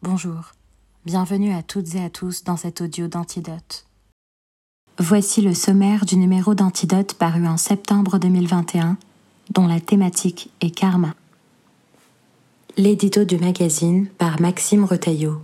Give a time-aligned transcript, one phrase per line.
[0.00, 0.52] Bonjour,
[1.06, 3.84] bienvenue à toutes et à tous dans cet audio d'Antidote.
[5.00, 8.96] Voici le sommaire du numéro d'Antidote paru en septembre 2021,
[9.50, 11.14] dont la thématique est karma.
[12.76, 15.42] L'édito du magazine par Maxime Retailleau.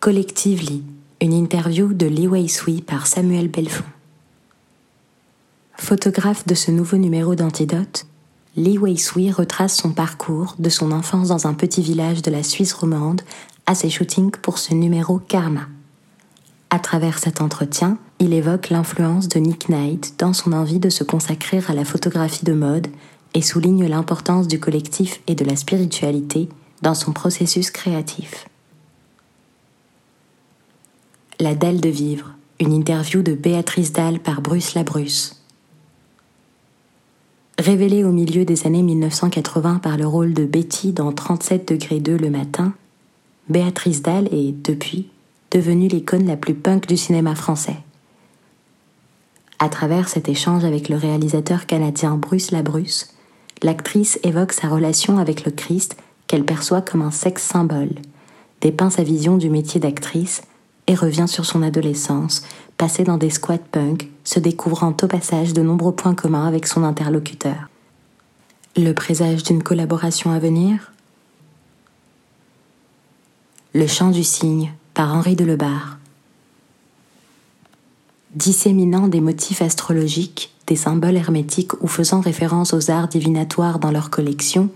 [0.00, 0.82] Collectively,
[1.20, 3.84] une interview de Li Wei-Sui par Samuel Belfond.
[5.76, 8.06] Photographe de ce nouveau numéro d'Antidote,
[8.58, 12.72] Li Wei-Sui retrace son parcours de son enfance dans un petit village de la Suisse
[12.72, 13.20] romande
[13.66, 15.68] à ses shootings pour ce numéro Karma.
[16.68, 21.04] À travers cet entretien, il évoque l'influence de Nick Knight dans son envie de se
[21.04, 22.88] consacrer à la photographie de mode
[23.32, 26.48] et souligne l'importance du collectif et de la spiritualité
[26.82, 28.48] dans son processus créatif.
[31.38, 35.44] La dalle de vivre, une interview de Béatrice Dalle par Bruce Labrusse.
[37.58, 42.16] Révélée au milieu des années 1980 par le rôle de Betty dans 37 degrés 2
[42.16, 42.72] le matin,
[43.48, 45.08] Béatrice Dalle est, depuis,
[45.50, 47.78] devenue l'icône la plus punk du cinéma français.
[49.58, 53.12] À travers cet échange avec le réalisateur canadien Bruce Labrusse,
[53.64, 55.96] l'actrice évoque sa relation avec le Christ
[56.28, 57.90] qu'elle perçoit comme un sexe symbole,
[58.60, 60.42] dépeint sa vision du métier d'actrice
[60.88, 62.42] et revient sur son adolescence,
[62.78, 66.82] passée dans des squats punk, se découvrant au passage de nombreux points communs avec son
[66.82, 67.68] interlocuteur.
[68.76, 70.92] Le présage d'une collaboration à venir?
[73.74, 75.98] Le chant du cygne par Henri de Lebar.
[78.34, 84.10] Disséminant des motifs astrologiques, des symboles hermétiques ou faisant référence aux arts divinatoires dans leur
[84.10, 84.70] collection,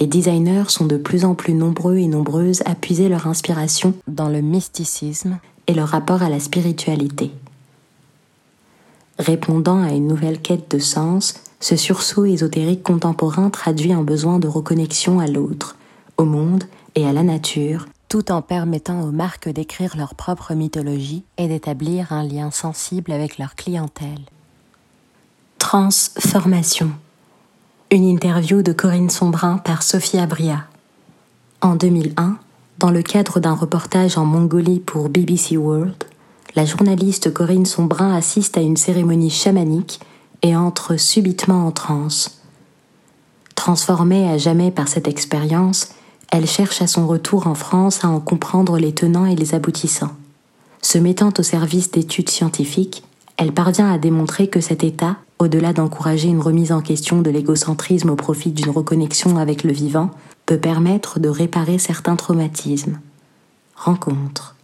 [0.00, 4.28] les designers sont de plus en plus nombreux et nombreuses à puiser leur inspiration dans
[4.28, 7.30] le mysticisme et leur rapport à la spiritualité.
[9.18, 14.48] Répondant à une nouvelle quête de sens, ce sursaut ésotérique contemporain traduit un besoin de
[14.48, 15.76] reconnexion à l'autre,
[16.16, 21.22] au monde et à la nature, tout en permettant aux marques d'écrire leur propre mythologie
[21.38, 24.20] et d'établir un lien sensible avec leur clientèle.
[25.58, 26.90] Transformation.
[27.92, 30.64] Une interview de Corinne Sombrin par Sophie Abria.
[31.60, 32.38] En 2001,
[32.78, 36.02] dans le cadre d'un reportage en Mongolie pour BBC World,
[36.56, 40.00] la journaliste Corinne Sombrin assiste à une cérémonie chamanique
[40.40, 42.40] et entre subitement en transe.
[43.56, 45.90] Transformée à jamais par cette expérience,
[46.30, 50.16] elle cherche à son retour en France à en comprendre les tenants et les aboutissants.
[50.80, 53.04] Se mettant au service d'études scientifiques,
[53.36, 58.10] elle parvient à démontrer que cet état, au-delà d'encourager une remise en question de l'égocentrisme
[58.10, 60.10] au profit d'une reconnexion avec le vivant,
[60.46, 63.00] peut permettre de réparer certains traumatismes.
[63.76, 64.56] Rencontre.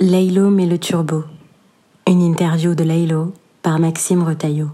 [0.00, 1.24] Laylo met le turbo.
[2.06, 3.32] Une interview de Laylo
[3.62, 4.68] par Maxime Retailleau.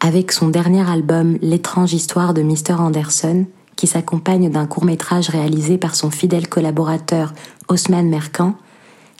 [0.00, 2.80] Avec son dernier album L'étrange histoire de Mr.
[2.80, 3.46] Anderson,
[3.76, 7.32] qui s'accompagne d'un court-métrage réalisé par son fidèle collaborateur
[7.68, 8.54] Osman Merkan,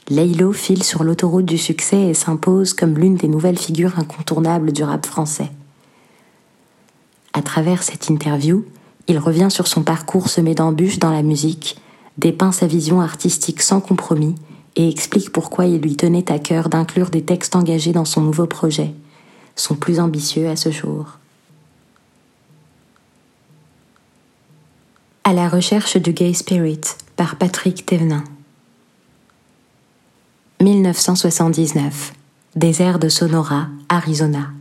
[0.09, 4.83] Laylo file sur l'autoroute du succès et s'impose comme l'une des nouvelles figures incontournables du
[4.83, 5.51] rap français.
[7.33, 8.65] À travers cette interview,
[9.07, 11.77] il revient sur son parcours semé d'embûches dans la musique,
[12.17, 14.35] dépeint sa vision artistique sans compromis
[14.75, 18.47] et explique pourquoi il lui tenait à cœur d'inclure des textes engagés dans son nouveau
[18.47, 18.93] projet,
[19.55, 21.19] son plus ambitieux à ce jour.
[25.23, 26.81] À la recherche du gay spirit
[27.15, 28.23] par Patrick Thévenin.
[30.61, 32.13] 1979.
[32.55, 34.51] Désert de Sonora, Arizona.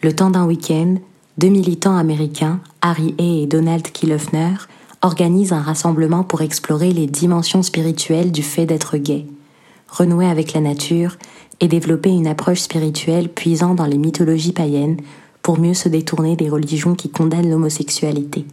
[0.00, 0.94] Le temps d'un week-end,
[1.38, 4.54] deux militants américains, Harry Hay et Donald Kilofner,
[5.02, 9.26] organise un rassemblement pour explorer les dimensions spirituelles du fait d'être gay,
[9.88, 11.16] renouer avec la nature
[11.58, 14.98] et développer une approche spirituelle puisant dans les mythologies païennes
[15.42, 18.46] pour mieux se détourner des religions qui condamnent l'homosexualité.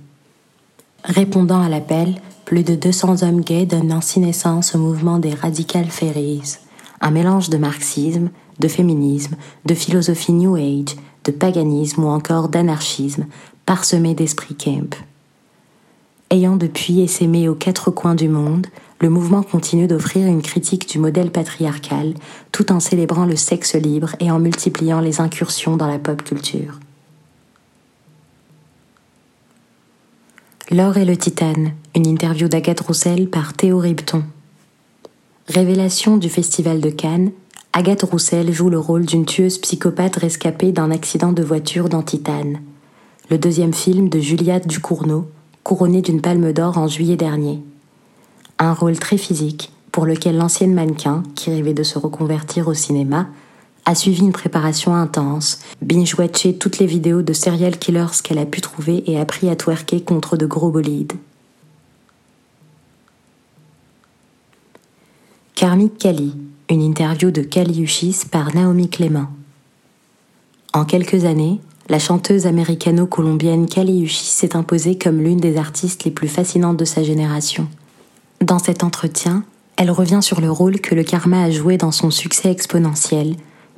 [1.03, 2.16] Répondant à l'appel,
[2.46, 6.58] plus de 200 hommes gays donnent ainsi naissance au mouvement des Radical Fairies,
[7.01, 8.29] un mélange de marxisme,
[8.59, 9.35] de féminisme,
[9.66, 10.95] de philosophie New Age,
[11.25, 13.25] de paganisme ou encore d'anarchisme,
[13.66, 14.95] parsemé d'esprit camp.
[16.30, 18.68] Ayant depuis essaimé aux quatre coins du monde,
[19.01, 22.13] le mouvement continue d'offrir une critique du modèle patriarcal,
[22.51, 26.80] tout en célébrant le sexe libre et en multipliant les incursions dans la pop culture.
[30.69, 34.24] L'or et le titane, une interview d'Agathe Roussel par Théo Ribton.
[35.53, 37.31] Révélation du Festival de Cannes,
[37.74, 42.62] Agathe Roussel joue le rôle d'une tueuse psychopathe rescapée d'un accident de voiture dans Titane,
[43.30, 45.27] le deuxième film de Juliette Ducournau,
[45.63, 47.59] couronnée d'une palme d'or en juillet dernier.
[48.59, 53.27] Un rôle très physique pour lequel l'ancienne mannequin, qui rêvait de se reconvertir au cinéma,
[53.83, 58.62] a suivi une préparation intense, binge-watché toutes les vidéos de serial killers qu'elle a pu
[58.62, 61.12] trouver et appris à twerker contre de gros bolides.
[65.62, 66.34] Karmik Kali,
[66.72, 69.28] une interview de Kali Uchis par Naomi Clément.
[70.74, 76.10] En quelques années, la chanteuse américano-colombienne Kali Uchis s'est imposée comme l'une des artistes les
[76.10, 77.68] plus fascinantes de sa génération.
[78.44, 79.44] Dans cet entretien,
[79.78, 83.36] elle revient sur le rôle que le karma a joué dans son succès exponentiel,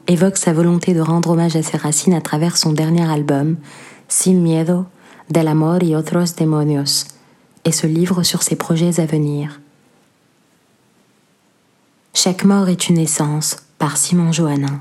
[0.08, 3.58] évoque sa volonté de rendre hommage à ses racines à travers son dernier album,
[4.08, 4.86] Sin Miedo,
[5.30, 7.08] Del Amor y Otros Demonios,
[7.66, 9.60] et se livre sur ses projets à venir.
[12.24, 14.80] Chaque mort est une essence, par Simon Johannin.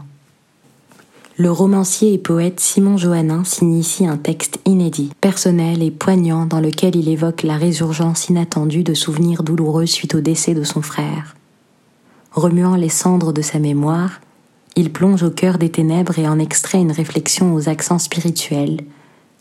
[1.36, 6.94] Le romancier et poète Simon Johannin signe un texte inédit, personnel et poignant dans lequel
[6.94, 11.34] il évoque la résurgence inattendue de souvenirs douloureux suite au décès de son frère.
[12.30, 14.20] Remuant les cendres de sa mémoire,
[14.76, 18.82] il plonge au cœur des ténèbres et en extrait une réflexion aux accents spirituels,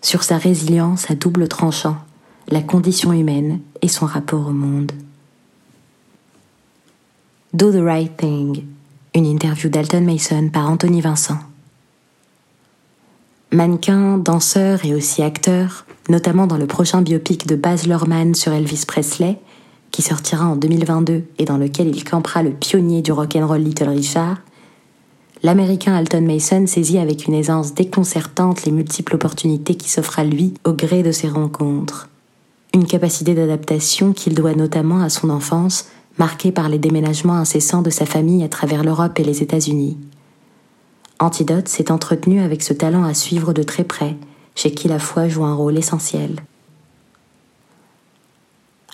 [0.01, 1.97] sur sa résilience à double tranchant,
[2.47, 4.91] la condition humaine et son rapport au monde.
[7.53, 8.63] Do the Right Thing,
[9.13, 11.37] une interview d'Alton Mason par Anthony Vincent.
[13.51, 18.85] Mannequin, danseur et aussi acteur, notamment dans le prochain biopic de Baz Luhrmann sur Elvis
[18.87, 19.37] Presley,
[19.91, 24.37] qui sortira en 2022 et dans lequel il campera le pionnier du rock'n'roll Little Richard,
[25.43, 30.53] l'américain Alton Mason saisit avec une aisance déconcertante les multiples opportunités qui s'offrent à lui
[30.63, 32.07] au gré de ses rencontres.
[32.73, 37.89] Une capacité d'adaptation qu'il doit notamment à son enfance marqué par les déménagements incessants de
[37.89, 39.97] sa famille à travers l'Europe et les États-Unis.
[41.19, 44.15] Antidote s'est entretenu avec ce talent à suivre de très près,
[44.55, 46.41] chez qui la foi joue un rôle essentiel.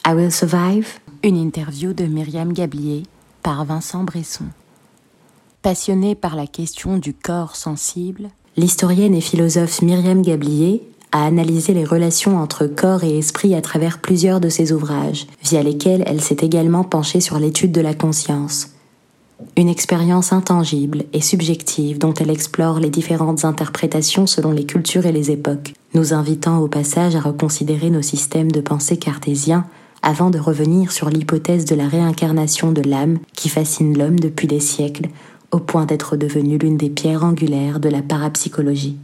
[0.05, 0.87] I Will Survive,
[1.23, 3.03] une interview de Myriam Gablier
[3.43, 4.45] par Vincent Bresson.
[5.61, 10.81] Passionnée par la question du corps sensible, l'historienne et philosophe Myriam Gablier
[11.11, 15.63] a analysé les relations entre corps et esprit à travers plusieurs de ses ouvrages, via
[15.63, 18.71] lesquels elle s'est également penchée sur l'étude de la conscience.
[19.55, 25.11] Une expérience intangible et subjective dont elle explore les différentes interprétations selon les cultures et
[25.11, 29.65] les époques, nous invitant au passage à reconsidérer nos systèmes de pensée cartésiens
[30.01, 34.59] avant de revenir sur l'hypothèse de la réincarnation de l'âme qui fascine l'homme depuis des
[34.59, 35.09] siècles,
[35.51, 38.97] au point d'être devenue l'une des pierres angulaires de la parapsychologie.